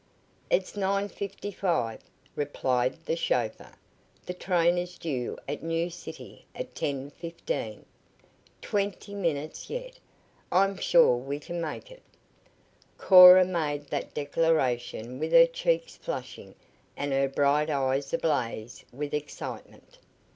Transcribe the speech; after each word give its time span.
"It's 0.49 0.75
nine 0.75 1.09
fifty 1.09 1.51
five," 1.51 2.01
replied 2.35 3.05
the 3.05 3.15
chauffeur. 3.15 3.73
"The 4.25 4.33
train 4.33 4.79
is 4.79 4.97
due 4.97 5.37
at 5.47 5.61
New 5.61 5.91
City 5.91 6.47
at 6.55 6.73
ten 6.73 7.11
fifteen." 7.11 7.85
"Twenty 8.63 9.13
minutes 9.13 9.69
yet. 9.69 9.99
I'm 10.51 10.75
sure 10.77 11.17
we 11.17 11.37
can 11.39 11.61
make 11.61 11.91
it." 11.91 12.01
Cora 12.97 13.45
made 13.45 13.89
that 13.89 14.15
declaration 14.15 15.19
with 15.19 15.33
her 15.33 15.45
cheeks 15.45 15.97
flushing 15.97 16.55
and 16.97 17.11
her 17.11 17.29
bright 17.29 17.69
eyes 17.69 18.11
ablaze 18.11 18.83
with 18.91 19.13
excitement. 19.13 19.99